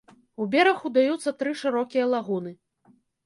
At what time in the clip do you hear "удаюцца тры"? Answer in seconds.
0.89-1.53